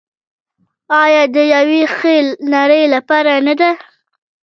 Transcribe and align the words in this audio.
آیا 1.03 1.23
د 1.35 1.37
یوې 1.53 1.81
ښې 1.95 2.15
نړۍ 2.55 2.83
لپاره 2.95 3.33
نه 3.47 3.53
ده؟ 3.59 3.71